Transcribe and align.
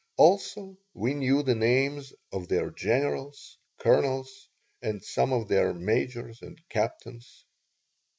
Also, 0.17 0.79
we 0.95 1.13
knew 1.13 1.43
the 1.43 1.53
names 1.53 2.11
of 2.31 2.47
their 2.47 2.71
generals, 2.71 3.59
colonels, 3.77 4.49
and 4.81 5.03
some 5.05 5.31
of 5.31 5.47
their 5.47 5.75
majors 5.75 6.41
or 6.41 6.55
captains. 6.69 7.45